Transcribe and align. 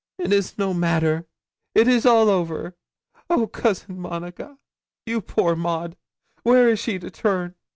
'It 0.17 0.33
is 0.33 0.57
no 0.57 0.73
matter 0.73 1.27
it 1.75 1.87
is 1.87 2.07
all 2.07 2.27
over. 2.27 2.75
Oh, 3.29 3.45
Cousin 3.45 3.99
Monica, 3.99 4.57
your 5.05 5.21
poor 5.21 5.55
Maud 5.55 5.95
where 6.41 6.69
is 6.69 6.79
she 6.79 6.97
to 6.97 7.11
turn? 7.11 7.53